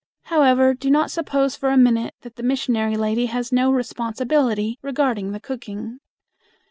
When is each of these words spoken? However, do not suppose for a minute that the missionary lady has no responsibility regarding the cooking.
However, 0.23 0.73
do 0.73 0.89
not 0.89 1.11
suppose 1.11 1.55
for 1.55 1.69
a 1.69 1.77
minute 1.77 2.15
that 2.21 2.35
the 2.35 2.41
missionary 2.41 2.97
lady 2.97 3.27
has 3.27 3.51
no 3.51 3.71
responsibility 3.71 4.79
regarding 4.81 5.31
the 5.31 5.39
cooking. 5.39 5.99